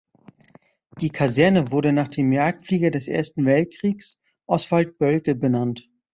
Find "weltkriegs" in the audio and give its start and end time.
3.45-4.19